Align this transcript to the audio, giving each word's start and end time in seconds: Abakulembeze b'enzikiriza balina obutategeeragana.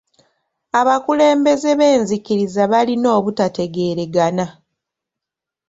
Abakulembeze 0.79 1.69
b'enzikiriza 1.79 2.61
balina 2.71 3.07
obutategeeragana. 3.17 4.45